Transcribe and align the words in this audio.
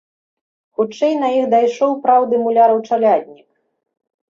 Хутчэй 0.79 1.13
на 1.25 1.29
іх 1.37 1.45
дайшоў 1.53 1.91
праўды 2.09 2.43
муляраў 2.49 2.85
чаляднік. 2.87 3.49